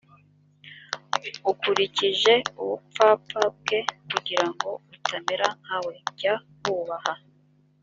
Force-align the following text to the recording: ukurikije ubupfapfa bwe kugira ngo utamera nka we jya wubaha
ukurikije 1.51 2.33
ubupfapfa 2.61 3.41
bwe 3.57 3.79
kugira 4.09 4.45
ngo 4.53 4.69
utamera 4.95 5.47
nka 5.63 5.77
we 5.85 5.95
jya 6.19 6.35
wubaha 6.63 7.13